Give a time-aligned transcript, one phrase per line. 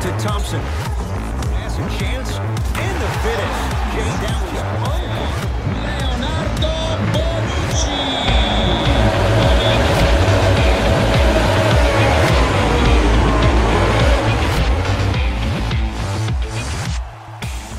[0.00, 0.62] to Thompson.
[1.60, 2.30] Has a chance
[2.86, 3.58] in the finish.
[3.92, 4.50] Jay Downs
[5.84, 6.76] Leonardo
[7.12, 8.00] Bonucci.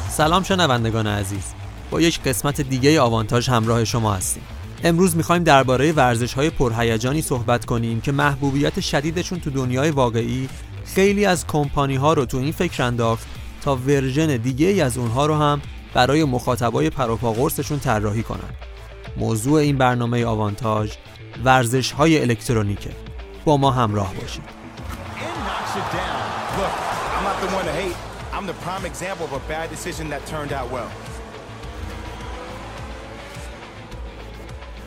[0.10, 1.54] سلام شنوندگان عزیز
[1.92, 4.44] با یک قسمت دیگه آوانتاژ همراه شما هستیم
[4.84, 10.50] امروز می‌خوایم درباره ورزش های پرهیجانی صحبت کنیم که محبوبیت شدیدشون تو دنیای واقعی
[10.96, 13.28] خیلی از کمپانی ها رو تو این فکر انداخت
[13.62, 15.62] تا ورژن دیگه ای از اونها رو هم
[15.94, 18.50] برای مخاطبای پروپاگورسشون طراحی کنن.
[19.18, 20.92] موضوع این برنامه آوانتاژ
[21.44, 22.90] ورزش های الکترونیکه.
[23.46, 24.44] با ما همراه باشید.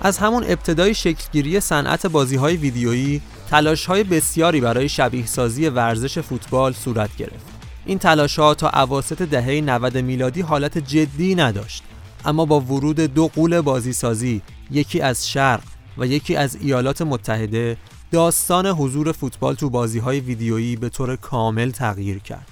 [0.01, 3.23] از همون ابتدای شکلگیری صنعت بازی های ویدیویی
[3.55, 7.47] تلاش های بسیاری برای شبیه سازی ورزش فوتبال صورت گرفت.
[7.87, 11.83] این تلاش ها تا اواسط دهه 90 میلادی حالت جدی نداشت
[12.25, 15.63] اما با ورود دو قول بازی سازی یکی از شرق
[15.99, 17.77] و یکی از ایالات متحده
[18.13, 22.49] داستان حضور فوتبال تو بازی های ویدیویی به طور کامل تغییر کرد.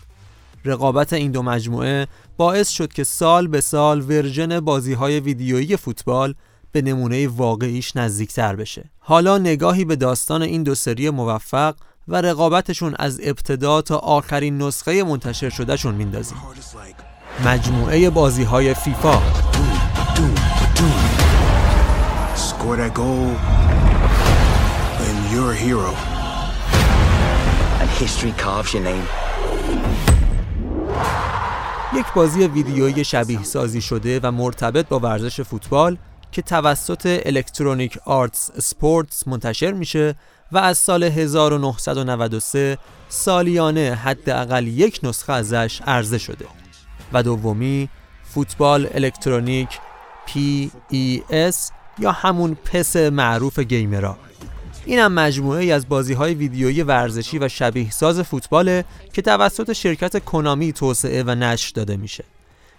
[0.65, 2.07] رقابت این دو مجموعه
[2.37, 6.35] باعث شد که سال به سال ورژن بازی های ویدیویی فوتبال
[6.73, 11.75] به نمونه واقعیش نزدیکتر بشه حالا نگاهی به داستان این دو سری موفق
[12.09, 16.39] و رقابتشون از ابتدا تا آخرین نسخه منتشر شدهشون میندازیم
[17.45, 19.23] مجموعه بازی های فیفا
[22.49, 23.31] Score that goal,
[25.07, 25.93] and you're a hero.
[27.83, 29.07] and history carves your name.
[31.95, 35.97] یک بازی ویدیویی شبیه سازی شده و مرتبط با ورزش فوتبال
[36.33, 40.15] که توسط Electronic Arts Sports منتشر میشه
[40.53, 46.47] و از سال 1993 سالیانه حداقل یک نسخه ازش عرضه شده.
[47.13, 47.89] و دومی
[48.35, 49.69] فوتبال الکترونیک
[50.27, 51.57] PES
[51.99, 54.17] یا همون PES معروف gamer ا
[54.85, 59.73] این هم مجموعه ای از بازی های ویدیویی ورزشی و شبیه ساز فوتباله که توسط
[59.73, 62.25] شرکت کنامی توسعه و نشر داده میشه.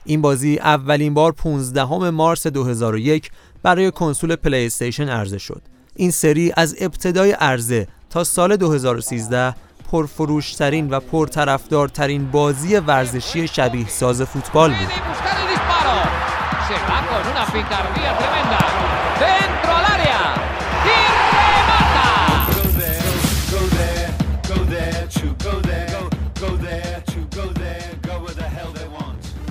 [0.06, 3.31] این بازی اولین بار 15 مارس 2001
[3.64, 5.62] برای کنسول پلی استیشن عرضه شد.
[5.96, 9.56] این سری از ابتدای عرضه تا سال 2013
[9.91, 14.90] پرفروشترین و پرطرفدارترین بازی ورزشی شبیه ساز فوتبال بود.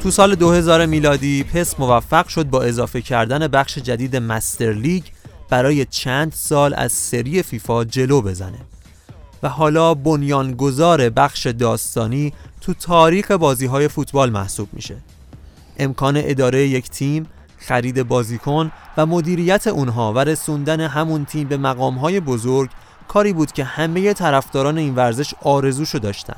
[0.03, 5.03] تو سال 2000 میلادی پس موفق شد با اضافه کردن بخش جدید مستر لیگ
[5.51, 8.59] برای چند سال از سری فیفا جلو بزنه.
[9.43, 14.97] و حالا بنیانگذار بخش داستانی تو تاریخ بازی های فوتبال محسوب میشه.
[15.79, 17.27] امکان اداره یک تیم
[17.59, 22.71] خرید بازیکن و مدیریت اونها و رسوندن همون تیم به مقامهای بزرگ
[23.09, 26.37] کاری بود که همه طرفداران این ورزش آرزوشو داشتن.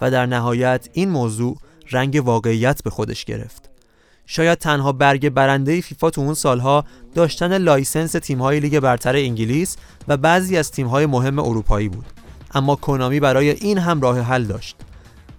[0.00, 1.56] و در نهایت این موضوع
[1.90, 3.70] رنگ واقعیت به خودش گرفت.
[4.26, 9.76] شاید تنها برگ برنده فیفا تو اون سالها داشتن license تیم‌های لیگ برتر انگلیس
[10.08, 12.06] و بعضی از تیم‌های مهم اروپایی بود.
[12.54, 14.76] اما کنامی برای این هم راه حل داشت.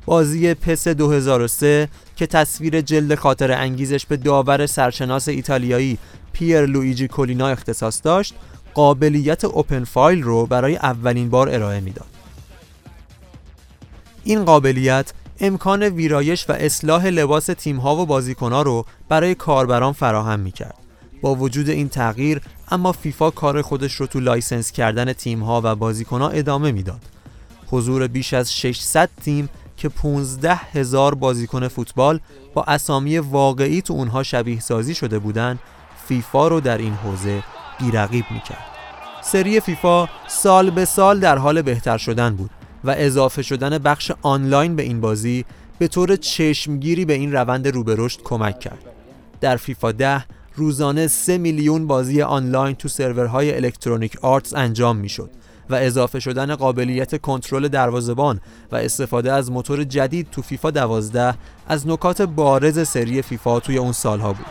[0.06, 5.98] بازی PES 2003 که تصویر جلد خاطره انگیزش به داور سرشناس ایتالیایی
[6.34, 8.34] پیر لویجی کولینا اختصاص داشت
[8.74, 12.08] قابلیت open file رو برای اولین بار ارائه می‌داد.
[14.24, 15.14] این قابلیت
[15.44, 20.76] امکان ویرایش و اصلاح لباس تیم‌ها و بازیکن‌ها رو برای کاربران فراهم می‌کرد.
[21.22, 22.42] با وجود این تغییر
[22.72, 27.02] اما فیفا کار خودش رو تو license کردن تیم‌ها و بازیکن‌ها ادامه می‌داد.
[27.68, 32.20] حضور بیش از 600 تیم که 15 هزار بازیکن فوتبال
[32.54, 35.60] با اسامی واقعی تو اونها شبیه سازی شده بودن
[36.08, 37.44] فیفا رو در این حوزه
[37.80, 38.66] بیرقیب می‌کرد.
[39.24, 42.50] سری فیفا سال به سال در حال بهتر شدن بود
[42.84, 45.46] و اضافه شدن بخش آنلاین به این بازی
[45.80, 48.84] به طور چشمگیری به این روند رو به رشد کمک کرد.
[49.42, 50.26] در فیفا 10
[50.56, 55.30] روزانه 3 میلیون بازی آنلاین تو سرورهای الکترونیک آرتس انجام می‌شد
[55.70, 58.42] و اضافه شدن قابلیت کنترل دروازه‌بان
[58.72, 61.34] و استفاده از موتور جدید تو فیفا 12
[61.68, 64.46] از نکات بارز سری فیفا توی اون سالها بود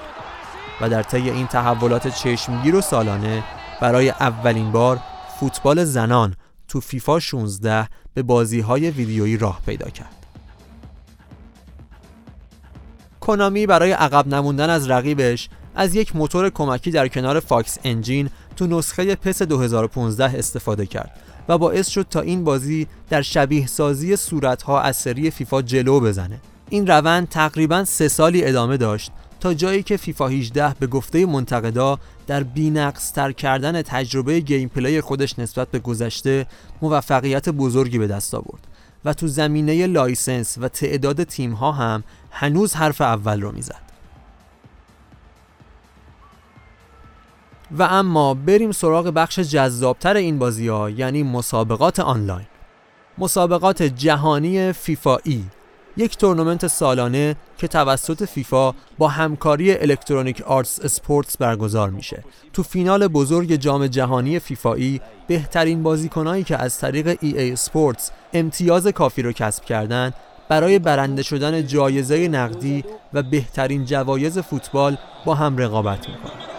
[0.81, 3.45] و در طی این تحولات چشمگیر و سالانه
[3.81, 5.01] برای اولین بار
[5.41, 6.35] فوتبال زنان
[6.71, 10.27] تو فیفا 16 به بازی های ویدیویی راه پیدا کرد.
[13.21, 18.67] کنامی برای عقب نموندن از رقیبش از یک موتور کمکی در کنار Fox Engine تو
[18.67, 21.11] نسخه PES 2015 استفاده کرد
[21.49, 26.41] و باعث شد تا این بازی در شبیه سازی صورتها از سری فیفا جلو بزنه
[26.69, 31.99] این روند تقریبا سه سالی ادامه داشت تا جایی که فیفا 18 به گفته منتقدا
[32.27, 36.47] در بینقص تر کردن تجربه gameplay خودش نسبت به گذشته
[36.83, 38.67] موفقیت بزرگی به دست آورد
[39.05, 43.91] و تو زمینه license و تعداد تیم ها هم هنوز حرف اول رو می‌زد.
[47.79, 52.47] و اما بریم سراغ بخش جذابتر این بازی ها یعنی مسابقات آنلاین
[53.19, 55.45] مسابقات جهانی فیفا ای
[55.97, 62.25] یک تورنمنت سالانه که توسط فیفا با همکاری Electronic Arts Sports برگزار میشه.
[62.53, 69.23] تو فینال بزرگ جام جهانی فیفا بهترین بازیکنایی که از طریق EA Sports امتیاز کافی
[69.23, 70.13] رو کسب کردن
[70.49, 76.50] برای برنده شدن جایزه نقدی و بهترین جوایز فوتبال با هم رقابت می‌کنن.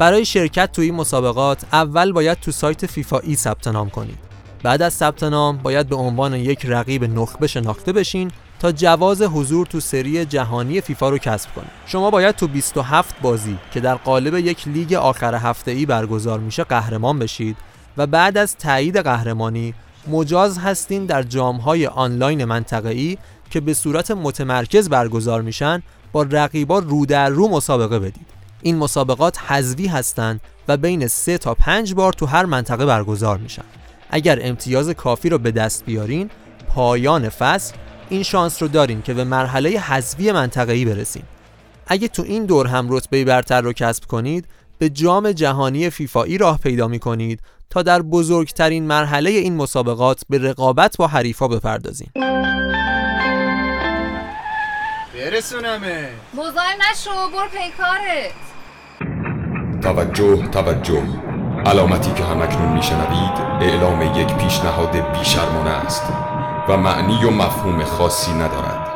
[0.00, 4.18] برای شرکت توی این مسابقات اول باید تو سایت فیفا ای ثبت نام کنید.
[4.62, 8.30] بعد از ثبت نام باید به عنوان یک رقیب نخبه شناخته بشین
[8.60, 11.70] تا جواز حضور تو سری جهانی فیفا رو کسب کنید.
[11.86, 16.64] شما باید تو 27 بازی که در قالب یک لیگ آخر هفته ای برگزار میشه
[16.64, 17.56] قهرمان بشید
[17.96, 19.74] و بعد از تایید قهرمانی
[20.08, 23.18] مجاز هستین در جامهای آنلاین منطقه‌ای
[23.50, 25.82] که به صورت متمرکز برگزار میشن
[26.12, 28.39] با رقیبا رو در رو مسابقه بدید.
[28.62, 33.64] این مسابقات حذوی هستند و بین 3 تا 5 بار تو هر منطقه برگزار میشن.
[34.10, 36.30] اگر امتیاز کافی رو به دست بیارین،
[36.68, 37.74] پایان فصل
[38.08, 41.22] این شانس رو دارین که به مرحله حذفی منطقه‌ای برسین.
[41.86, 44.46] اگه تو این دور هم رتبه برتر رو کسب کنید،
[44.78, 47.40] به جام جهانی فیفایی راه پیدا می کنید
[47.70, 52.08] تا در بزرگترین مرحله این مسابقات به رقابت با حریفا بپردازین.
[55.14, 58.49] برسونمه مزاحم نشو برو پیکارت
[59.82, 61.02] توجه توجه.
[61.66, 66.02] علامتی که همکنون میشنوید اعلام یک پیشنهاد بیشرمانه است
[66.68, 68.90] و معنی و مفهوم خاصی ندارد.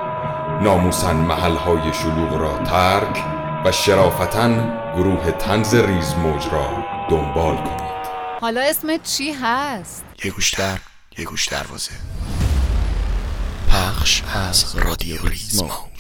[0.63, 3.25] ناموسن محلهای شلوغ را ترک
[3.65, 4.49] و شرافتا
[4.97, 8.05] گروه تنز ریز موج را دنبال کنید.
[8.41, 10.79] حالا اسمت چی هست؟ یه گوش در
[11.19, 11.93] یه گوش دروازه.
[13.71, 15.94] پخش از رادیو ریز موج.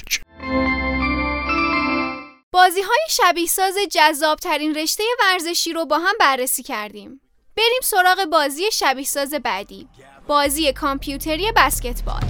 [2.54, 7.20] بازی های شبیه ساز جذاب ترین رشته ورزشی رو با هم بررسی کردیم.
[7.56, 9.88] بریم سراغ بازی شبیه ساز بعدی.
[10.26, 12.20] بازی کامپیوتری بسکتبال.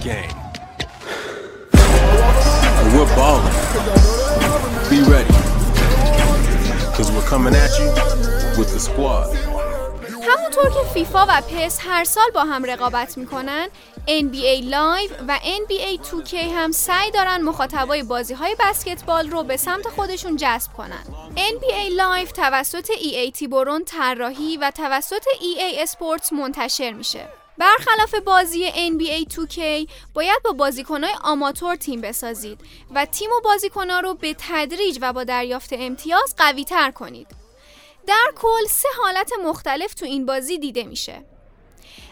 [4.89, 5.37] Be ready.
[6.95, 7.89] Cause we're coming at you
[8.57, 9.54] with the squad.
[10.29, 13.67] همونطور که فیفا و پس هر سال با هم رقابت می‌کنن
[14.07, 19.87] NBA Live و NBA 2K هم سعی دارن مخاطبای بازی های بسکتبال رو به سمت
[19.87, 21.03] خودشون جذب کنن.
[21.35, 27.27] NBA Live توسط EA Tiburon طراحی و توسط EA Sports منتشر میشه.
[27.57, 29.59] برخلاف بازی NBA 2K
[30.13, 32.59] باید با بازیکنهای آماتور تیم بسازید
[32.95, 37.44] و تیم و بازیکنها رو به تدریج و با دریافت امتیاز قوی تر کنید.
[38.07, 41.25] در کل سه حالت مختلف تو این بازی دیده میشه.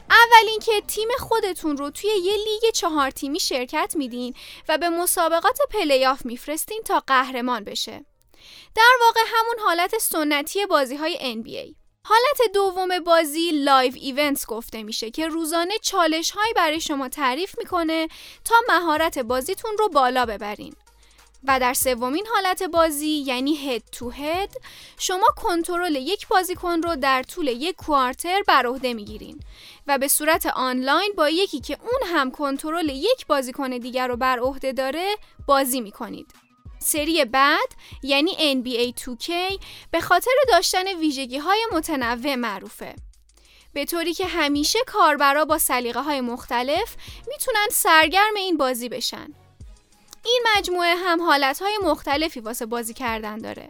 [0.09, 4.33] اول اینکه تیم خودتون رو توی یه لیگ چهار تیمی شرکت میدین
[4.69, 8.05] و به مسابقات پلیاف میفرستین تا قهرمان بشه.
[8.75, 11.75] در واقع همون حالت سنتی بازی های NBA
[12.05, 18.07] حالت دوم بازی Live Events گفته میشه که روزانه چالش هایی برای شما تعریف می‌کنه
[18.45, 20.75] تا مهارت بازیتون رو بالا ببرین.
[21.47, 24.49] و در سومین حالت بازی یعنی Head to Head
[24.97, 29.39] شما کنترل یک بازیکن رو در طول یک quarter بر عهده می‌گیرین
[29.87, 34.39] و به صورت آنلاین با یکی که اون هم کنترل یک بازیکن دیگر رو بر
[34.39, 35.15] عهده داره
[35.47, 36.27] بازی می‌کنید.
[36.79, 37.69] سری بعد
[38.03, 39.31] یعنی NBA 2K
[39.91, 42.95] به خاطر داشتن ویژگی های متنوع معروفه.
[43.73, 46.95] به طوری که همیشه کاربرا با سلیقه های مختلف
[47.27, 49.42] می‌تونن سرگرم این بازی بشن.
[50.25, 53.69] این مجموعه هم حالتهای مختلفی واسه بازی کردن داره.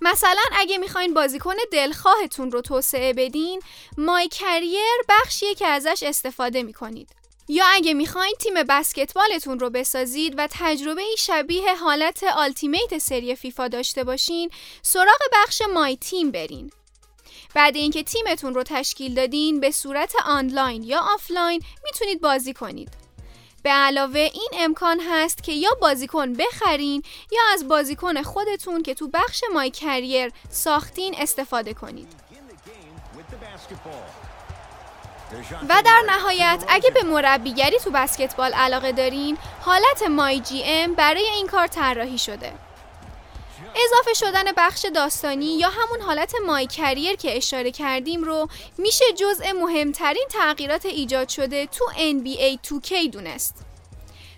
[0.00, 3.60] مثلا اگه می‌خواین بازیکن دلخواهتون رو توسعه بدین
[3.98, 7.08] MyCareer بخشیه که ازش استفاده می‌کنید.
[7.48, 14.04] یا اگه می‌خواین تیم بسکتبالتون رو بسازید و تجربه شبیه حالت Ultimate سری فیفا داشته
[14.04, 14.50] باشین
[14.82, 16.70] سراغ بخش MyTeam برین.
[17.54, 23.01] بعد اینکه تیمتون رو تشکیل دادین به صورت آنلاین یا آفلاین می‌تونید بازی کنید.
[23.62, 27.02] به علاوه این امکان هست که یا بازیکن بخرین
[27.32, 32.08] یا از بازیکن خودتون که تو بخش MyCareer ساختین استفاده کنید.
[35.68, 41.26] و در نهایت اگه به مربیگری تو بسکتبال علاقه دارین حالت مای جی ام برای
[41.26, 42.52] این کار طراحی شده.
[43.76, 48.48] اضافه شدن بخش داستانی یا همون حالت مای کریر که اشاره کردیم رو
[48.78, 53.54] میشه جزء مهمترین تغییرات ایجاد شده تو NBA 2K دونست.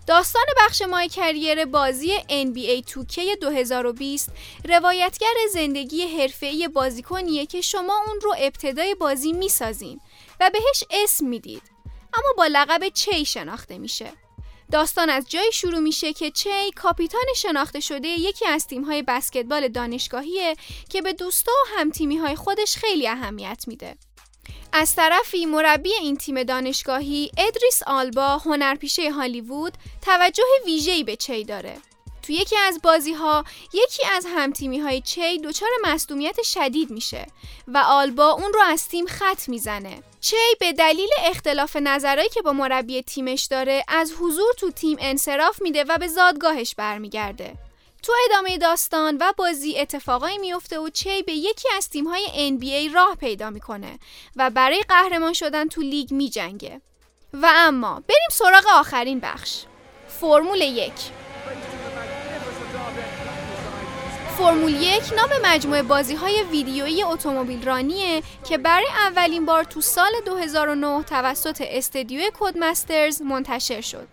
[0.06, 4.30] داستان بخش مای کریر بازی NBA 2K 2020
[4.64, 10.00] روایتگر زندگی حرفه‌ای بازیکنیه که شما اون رو ابتدای بازی می‌سازین
[10.40, 11.62] و بهش اسم می‌دید
[12.14, 14.12] اما با لقب چی شناخته میشه؟
[14.73, 20.56] داستان از جایی شروع میشه که چی کاپیتان شناخته شده یکی از تیم‌های بسکتبال دانشگاهیه
[20.88, 23.97] که به دوستا و همتیمی‌های خودش خیلی اهمیت میده.
[24.73, 31.76] از طرفی مربی این تیم دانشگاهی ادریس آلبا هنرپیشه هالیوود توجه ویژه‌ای به چی داره.
[32.23, 37.26] تو یکی از بازی ها یکی از همتیمی های چی دچار مصدومیت شدید میشه
[37.68, 42.52] و آلبا اون رو از تیم خط می‌زنه چی؟ به دلیل اختلاف نظرهایی که با
[42.52, 47.54] مربی تیمش داره از حضور تو تیم انصراف میده و به زادگاهش برمیگرده.
[48.02, 52.26] تو ادامه داستان و بازی اتفاقایی میفته و چی به یکی از تیم‌های
[52.59, 53.99] NBA راه پیدا می‌کنه
[54.37, 56.81] و برای قهرمان شدن تو لیگ میجنگه.
[57.33, 59.62] و اما بریم سراغ آخرین بخش.
[60.21, 60.93] فرمول یک.
[64.38, 70.10] فرمول یک نام مجموعه بازی های ویدیویی اتومبیل رانیه که برای اولین بار تو سال
[70.26, 74.08] 2009 توسط استدیو کودمسترز منتشر شد.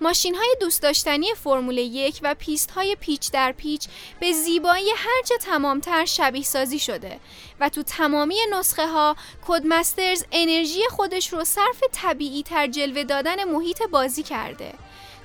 [0.00, 3.88] ماشین های دوست داشتنی فرمول یک و پیست های پیچ در پیچ
[4.20, 7.20] به زیبایی هرچه تمامتر شبیه سازی شده
[7.60, 13.82] و تو تمامی نسخه ها کودمسترز انرژی خودش رو صرف طبیعی تر جلوه دادن محیط
[13.82, 14.72] بازی کرده.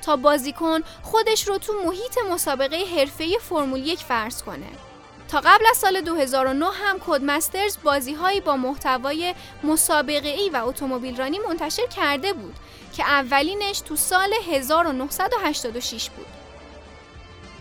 [0.08, 4.68] تا بازیکن خودش رو تو محیط مسابقه حرفه‌ای فرمول یک فرض کنه.
[5.28, 11.40] تا قبل از سال 2009 هم کودمسترز بازیهایی با محتوای مسابقه ای و اتومبیل رانی
[11.40, 12.56] منتشر کرده بود
[12.98, 16.26] که اولینش تو سال 1986 بود.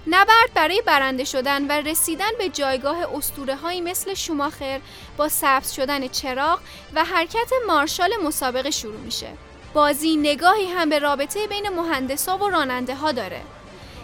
[0.06, 4.80] نبرد برای برنده شدن و رسیدن به جایگاه اسطوره هایی مثل شوماخر
[5.16, 6.60] با سبز شدن چراغ
[6.94, 9.28] و حرکت مارشال مسابقه شروع میشه.
[9.76, 13.40] بازی نگاهی هم به رابطه بین مهندسا و راننده ها داره.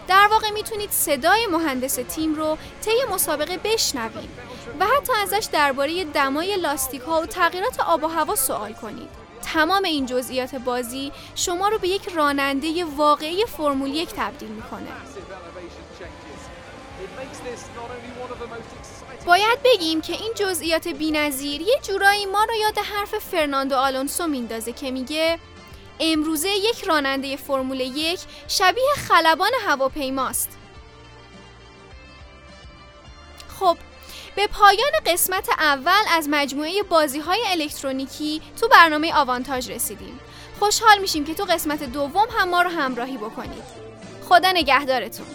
[0.08, 4.30] در واقع می‌تونید صدای مهندس تیم رو طی مسابقه بشنوید
[4.80, 9.08] و حتی ازش درباره دمای لاستیک ها و تغییرات آب و هوا سوال کنید.
[9.42, 14.88] تمام این جزئیات بازی شما رو به یک راننده واقعی فرمول یک تبدیل می‌کنه.
[19.26, 24.72] باید بگیم که این جزئیات بی‌نظیر یه جورایی ما رو یاد حرف فرناندو آلونسو میندازه
[24.72, 25.38] که میگه
[26.00, 30.58] امروزه یک راننده فرمول یک شبیه خلبان هواپیماست.
[33.58, 33.76] خب
[34.36, 40.20] به پایان قسمت اول از مجموعه بازی های الکترونیکی تو برنامه آوانتاژ رسیدیم.
[40.58, 43.64] خوشحال میشیم که تو قسمت دوم هم ما رو همراهی بکنید.
[44.28, 45.26] خدا نگهدارتون.